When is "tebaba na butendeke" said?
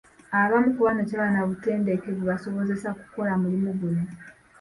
1.09-2.07